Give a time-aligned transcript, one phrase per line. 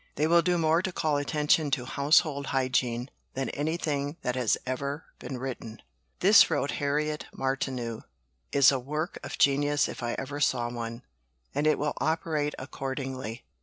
[0.15, 5.05] "They will do more to call attention to Household Hygiene than anything that has ever
[5.19, 5.79] been written."
[6.21, 8.01] "This," wrote Harriet Martineau,
[8.51, 11.03] "is a work of genius if ever I saw one;
[11.53, 13.43] and it will operate accordingly.